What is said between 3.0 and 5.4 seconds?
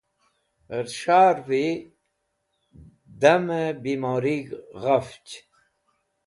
damẽ bimorig̃h ghafch.